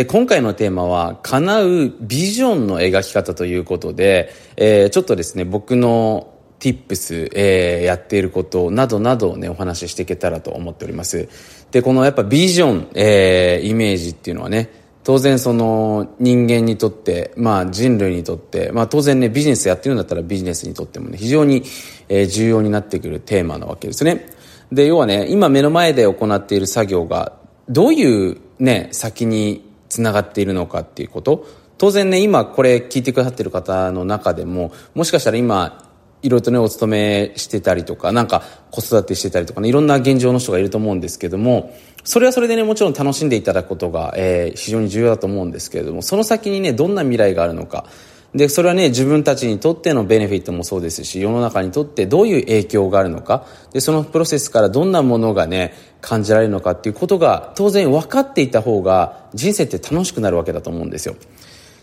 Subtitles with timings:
[0.00, 11.28] で、今回のテーマは、叶うビジョンの描き方ということで、えー、ちょっとですね、僕の tips、えー、やっていることなどなどをね、お話ししていけたらと思っております。
[11.70, 14.70] で、このやっぱビジョン、えー、イメージっていうのはね、
[15.04, 21.62] 当然その人間にとって、まあ人類にとって、まあ当然ね、ビジネスやってるんだったらビジネスにとってもね、非常に、
[22.08, 24.30] 重要になってくるテーマなわけですね。
[24.72, 27.34] で、要はね、今目の前で行っている作業が、
[27.68, 31.46] どういうね、先につながっているのかっていうこと。
[31.76, 35.86] 当然ね、今これ聞いてくださってる方の中でも、もしかしたら今、
[36.22, 47.86] いろいろとね、お勤めしてたりとか、なんか子育てしてたりとかね、いろんな現状の人がいると思うんですけども、それはそれでね、もちろん楽しんでいただくことが、えー、非常に重要だと思うんですけれども、その先にね、どんな未来があるのか。
[48.34, 53.44] で、それはね、自分たちにとってのベネフィットもそうですし、世の中にとってどういう影響があるのか。
[53.72, 61.16] で、そのプロセスからどんなものがね、感じられるのかっていうことが、当然分かっていた方が、人生って楽しくなるわけだと思うんですよ。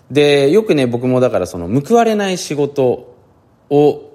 [0.09, 3.13] で、よくね、僕もだからその、報われない仕事
[3.69, 4.11] を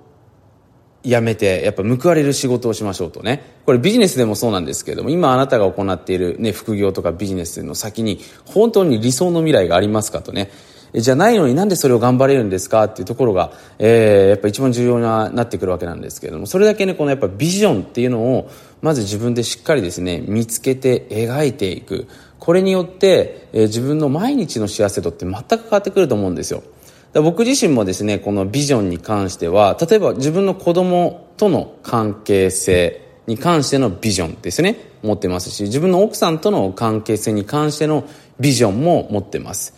[1.02, 3.42] やめて、やっぱ報われる仕事をしましょうとね。
[3.66, 10.50] これビジネスでもそうなんですけれども、今あなたが行っているね、副業とかビジネスの先に、本当に理想の未来がありますかとね。
[10.94, 18.50] じゃないのになんでそれを頑張れるんですかっていうところが、えー、やっぱ一番重要ななってくるわけなんですけれども、それだけね、このやっぱビジョンっていうのを、
[18.82, 22.08] まず自分でしっかりですね、見つけて描いていく。
[22.38, 26.62] これによって、えー、自分の毎日の幸せ度って全く変わってくると思うんですよ。
[27.14, 38.04] 僕自身もですね、このビジョンに関しては、例えば自分の子供との関係性に関してのビジョンですね、持ってますし、自分の奥さんとの関係性に関しての
[38.40, 39.74] ビジョンも持ってます。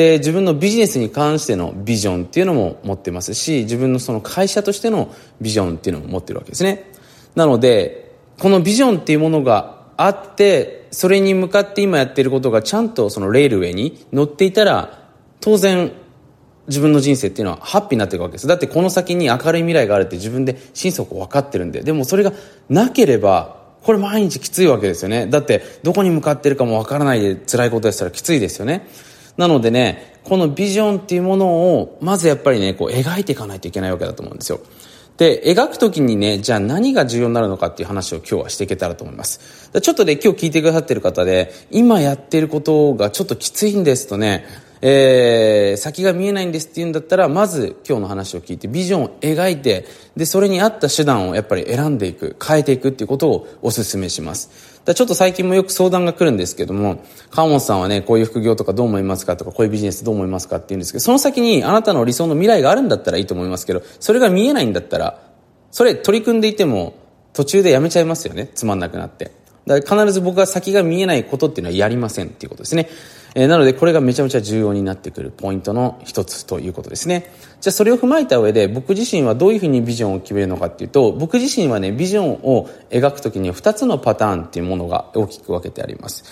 [0.00, 6.90] で、自分のビジネスに関してのビジョンっていうのも持ってますし、自分のその会社としてのビジョンっていうのも持ってるわけですね。
[7.34, 15.06] なので、このビジョンっていうものがあって、それに向かって今やってることがちゃんとそのレールウェイに乗っていたら、
[15.38, 15.92] 当然
[16.68, 18.46] 自分の人生っていうのはハッピーになっていくわけです。
[18.46, 21.82] だってこの先に明るい未来があるって自分で心底分かってるんで。
[21.82, 22.32] でもそれが
[22.70, 25.26] なければ、これ毎日きついわけですよね。
[25.26, 28.88] だってどこに向かってるかも分からないで辛いことでしたらきついですよね。
[29.40, 34.60] なのでね、このビジョンっていうものを、まずやっぱりね、こう描いていかないといけないわけだと思うんですよ。
[35.16, 39.70] で、描くときにね、じゃあ何が重要になるのかっていう話を今日はしていけたらと思います。
[39.80, 44.44] ちょっとね、今日聞いてくださってる方で、今やってることがちょっときついんですとね、
[44.82, 49.86] えー、先が見えないんですって言うんだったら、まず今日の話を聞いて、ビジョンを描いて、
[50.16, 54.80] で、それに合った手段をやっぱり選んでいく、変えていくっていうことをお勧めします。
[54.84, 65.20] だちょっと最近もよく相談が来るんですけども、川本さんはね、こういう副業とかどう思いますかとか、こういうビジネスどう思いますかって言うんですけど、その先にあなたの理想の未来があるんだったらいいと思いますけど、それが見えないんだったら、
[65.70, 66.94] それ取り組んでいても
[67.32, 68.50] 途中でやめちゃいますよね。
[68.54, 69.30] つまんなくなって。
[69.66, 72.88] だから必ず僕は先が見えないことっていうのはやりませんっていうことですね。
[73.34, 77.32] えー、なのでこれがめちゃめちゃ重要になってくるポイントの一つということですね。
[77.60, 86.24] じゃあそれを踏まえた上で僕自身はどういうふうにビジョンを決めるのかっていうと、僕自身はね、ビジョンを描くときには2つのパターンっていうものが大きく分けてあります。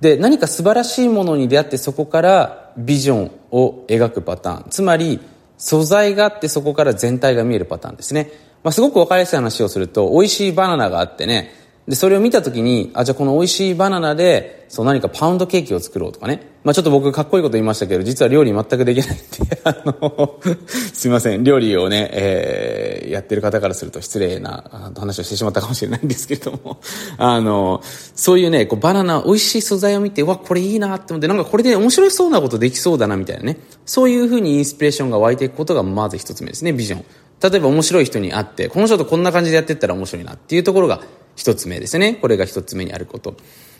[0.00, 4.66] で、何か素晴らしいものに出会ってそこからビジョンを描くパターン。
[4.70, 5.20] つまり、
[5.58, 8.30] 素材があってそこから全体が見えるパターンですね。
[8.62, 11.50] まあ、すごく分かりやすい話をすると、美味しいバナナがあってね、
[11.88, 16.42] で、それを見たときに、あ、じゃあこの美味しいバナナで、そう何かパウンドケーキを作ろうとかね。
[16.64, 20.40] まあちょっと僕かっこいいこと言いましたけど、実は料理全くできないって、 あの、
[20.92, 26.78] すいません、料理をね、えー、やってる方からすると失礼な話をしてしまったかもしれないんですけれども、
[27.18, 27.80] あの、
[28.16, 33.58] そういうね、こうバナナ、美味しい素材を見て、わ、これいいなって思って、なんかこれで面白そうなことできそうだなみたいなね。
[33.84, 37.04] そういうふうにインスピレーションが湧いていくことがまず一つ目ですね、ビジョン。
[37.42, 41.00] 例えば面白い人に会って、この人とこんな感じでやってったら面白いなっていうところが
[41.34, 42.14] 一つ目ですね。
[42.14, 43.36] これが一つ目にあること。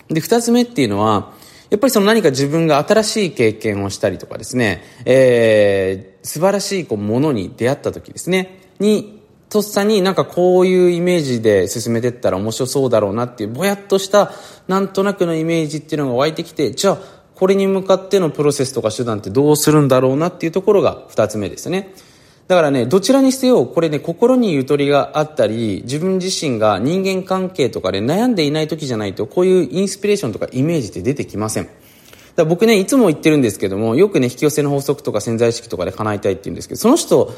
[0.09, 1.33] で、二つ目っていうのは、
[1.71, 9.17] やっぱりその何か自分が新しい経験をしたりとかですね、えー、素晴らしいこうものに出会った時ですね、に、
[9.49, 14.33] とっさになんかこういうイメージで進めてったら面白そうだろうなっていうぼやっとした
[14.67, 16.99] なんとなくのイメージっていうのが湧いてきて、じゃあ
[17.35, 21.95] これに向かってのプロセスとか手段ってどうするんだろうなっていうところが二つ目ですね。
[22.49, 31.69] だからね、どちらにせよ、これね、心にゆとりがあったり、自分自身が人間関係とかで悩んでいない時じゃないと、こういうインスピレーションとかイメージって出てきません。
[32.37, 37.33] だ僕ね、いつも言ってるんですけども、よくね、引き寄せの法則とか潜在意識とかで叶えたいって言うんですけど、その人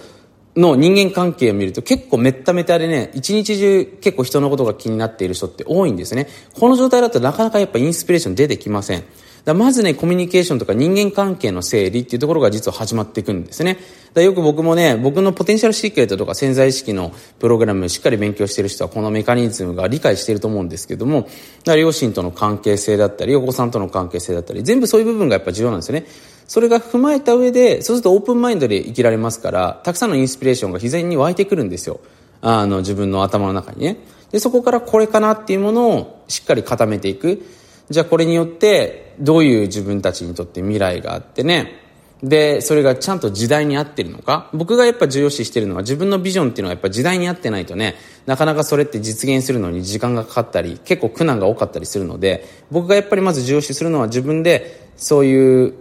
[0.56, 6.28] の人間関係を見ると結構めっためたでね、一日中結構人のことが気になっている人って多いんですね。
[6.58, 9.04] この状態だとなかなかやっぱインスピレーション出てきません。
[9.48, 13.78] だまずね、コミュニケーションとか人間関係の整理っていうところが実は始まっていくんですね。
[14.12, 21.26] だよく僕もね、僕のポテンシャルシークレットとか潜在意識のプログラムしっかり勉強してる人はこのメカニズムが理解してると思うんですけども、
[21.64, 26.04] だ両親との関係性だったり、お子さんとの関係性だったり、全部そういう部分がやっぱ重要なんですよね。
[26.46, 32.00] それが踏まえた上で、そうするとオープンマインドで生きられますから、たくさんのインスピレーションが自然に湧いてくるんですよ。
[32.42, 33.96] あの、自分の頭の中にね。
[34.30, 37.42] で、そこからこれかなっていうものをしっかり固めていく。
[37.88, 41.74] じゃあこれによってどういう自分たちにとって未来があってね。
[42.22, 47.94] で、それがちゃんと時代に合ってるのか僕がやっぱ重要視してるのは自分のビジョンっていうのはやっぱ時代に合ってないとね、
[48.26, 55.74] なかなかそれって実現するのに時間がかかったり、結構苦難が多かったりするので、僕がやっぱりまず重要視するのは自分でそういう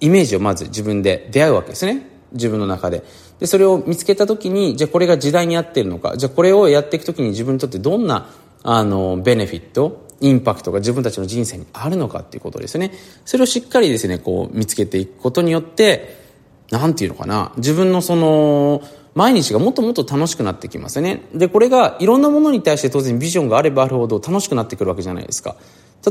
[0.00, 2.10] イメージをまず自分で出会うわけですね。
[2.32, 3.04] 自分の中で。
[3.38, 8.28] で、それを見つけた時に、じゃあこれが時代に合ってるのか、じゃあこれをやっていく時に自分にとってどんな、
[8.62, 12.92] あの、ベネフィット、インパクトが自分たちの人生にあるのかっていうことですね。
[13.24, 16.24] それをしっかりですね、こう見つけていくことによって、
[16.70, 18.82] なんていうのかな、自分のその、
[19.14, 21.22] 毎日がもっともっと楽しくなってきますね。
[21.34, 25.56] で、これがいろんなものに対して当然ビジョンがあればあるほど楽しくなってくるわけじゃないですか。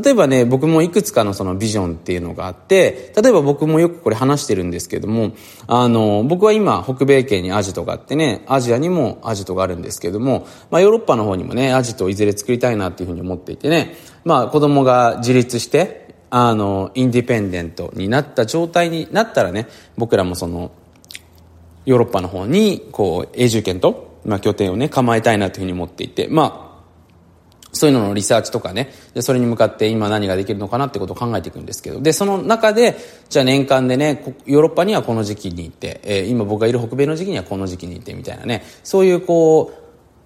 [0.04, 5.32] 例えばね、僕もいくつかのそのビジョンっていうのがあって、例えば僕もよくこれ話してるんですけども、
[5.68, 13.96] あの、僕は今、北米圏にアジトがあってね、アジアにもアジトがあるんですけども、まあヨーロッパの方にもね、アジトをいずれ作りたいなっていうふうに思っていてね、
[14.26, 19.68] まあ子供が自立して、あの、インディペンデントになった状態になったらね、
[19.98, 20.72] 僕らもその、
[21.86, 26.65] ヨーロッパの方に、こう、永住権と、まあ拠点をね、構えたいなというふうに思っていて、まあ、
[27.76, 32.98] そういうののリサーチとかね、で、それに向かって今何ができるのかなってことを考えていくんですけど、で、その中で、
[33.30, 39.86] じゃあ年間でね、ヨーロッパにはこの時期に行って、えー、今僕がいる北米の時期にはこの時期に行ってみたいなね、そういうこう、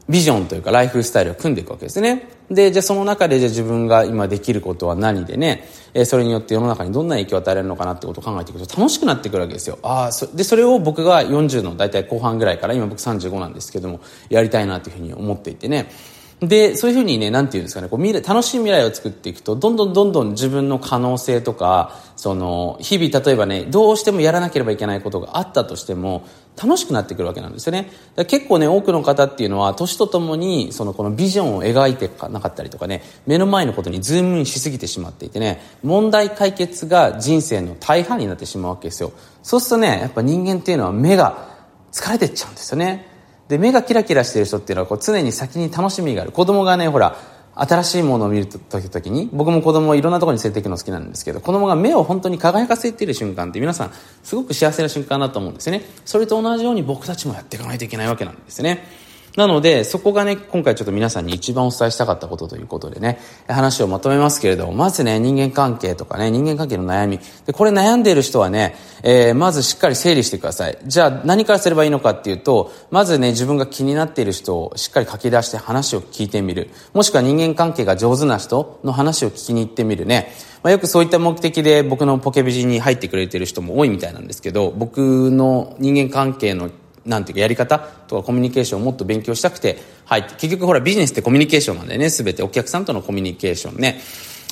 [0.09, 2.29] ビジョンというかライフスタイルを組んでいくわけですね。
[2.49, 9.77] で、じゃあその中でじゃあ自分が今できることは何でね、えー、それによって世の中にどんな影響を与えられるのかなってことを考えていくと楽しくなってくるわけですよ。
[9.83, 13.99] ああ、で、それを僕が40の大体後半ぐらいから、今僕35なんですけども、
[14.29, 15.91] やりたいなというふうに思っていてね。
[16.41, 26.23] で、そういうふうにね、なんていうんですかね、こう未来、楽しい未来を作っていくと、どんどんどんどん自分の可能性とか、その、日々例えばね、どうしてもやらなければいけないことがあったとしても、
[26.61, 27.91] 楽しくなってくるわけなんですよね。
[28.27, 39.11] 結構ね、多くの方っていうのは、年とともに、その、このビジョンを描いてかなかったりとかね、目の前のことにズームインしすぎてしまっていてね、問題解決が人生の大半になってしまうわけですよ。
[39.43, 41.49] そうするとね、やっぱ人間っていうのは目が
[41.91, 43.08] 疲れてっちゃうんですよね。
[43.49, 46.31] で、目がキラキラしてる人っていうのはこう常に先に楽しみがある。
[46.31, 47.17] 子供がね、ほら、
[47.55, 53.91] 新しいものを見るときに、僕も子供をいろんなところに連れていくの好きなんですけど、子供が目を本当に輝かせている瞬間って皆さん、
[54.23, 55.83] すごく幸せな瞬間だと思うんですね。
[56.05, 58.87] それと同じように僕たちもやっていかないといけないわけなんですね。
[59.35, 67.19] なので、そこがね、今回ちょっと皆さんに一番お伝えしたかったことということでね、話をまとめますけれども、まずね、人間関係とかね、人間関係の悩み。
[67.45, 70.77] で、これ悩んでいる人はね、えー、まずしっかり整理してください。
[70.85, 76.69] じゃあ、何からすればいいのかっていうと、まずね、自分が気になっている人をしっかり書き出して話を聞いてみる。
[76.93, 80.33] もしくは人間関係が上手な人の話を聞きに行ってみるね。
[80.63, 86.69] まあ、よくそういった目的で僕のポケビジに入ってくれてる人も多いみたいなんですけど、僕の人間関係の
[87.05, 94.01] なんていうかやり方とかコミュニケーションをもっと勉強したくて入って、結局ほらビジネスってコミュニケーションなんでね、すべてお客さんとのコミュニケーションね。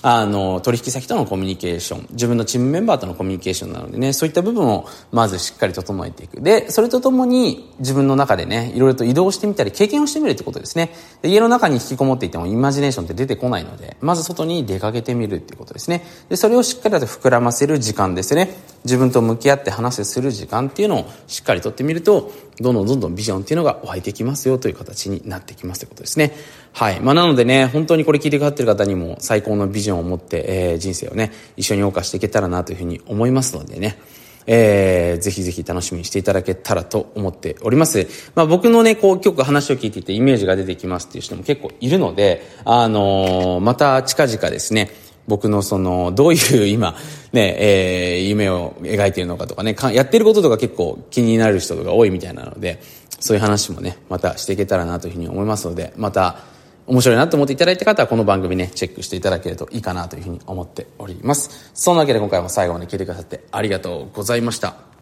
[0.03, 6.39] あの、取引先とのコミュニケーション、自分のチームメンバーとのコミュニケーションなのでね、そういった部分をまずしっかり整えていく。
[6.39, 10.93] で、それとともに自分の中でね、いろいろと移動してみたり、経験をしてみるってことですね。
[11.23, 16.05] で家の中に引きこもっていてもイマジネーションって出てこないので、まず外に出かけてみるっていうことですね。
[16.29, 18.53] で、それをしっかりと膨らませる時間ですね。
[18.83, 26.33] 自分と向き合って話する時間っていうのをしっかりとってみると、どんどんどんどんビジョンっていうのが湧いてきますよという形になってきますということですね。
[26.77, 26.99] はい。
[27.01, 33.97] まあ、なのでね、本当にこれ聞いてくださってる方にも最高のビジョンを持って、えー、人生をね、一緒に謳歌していけたらなというふうに思いますのでね。
[34.45, 38.07] えー、ぜひぜひ楽しみにしていただけたらと思っております。
[38.35, 44.91] まあ僕のね、こう、今日話を聞いていてイメージが出てきますっていう人も結構いるので、あのー、また近々ですね、
[45.27, 46.95] 僕のその、どういう今、
[47.33, 52.79] ね、えー、夢を描いているのかとかね、かやってることとか結構気になる人が多いみたいなので、
[53.19, 56.55] そういう話もね、またしていけたらなというふうに思いますので、また、
[56.87, 61.71] 面白いなと思っていただいた方はこの番組ね、チェックしていただけるといいかなというふうに思っております。
[61.73, 64.86] そんなわけで今回も最後まで聞いてくださってありがとうございました。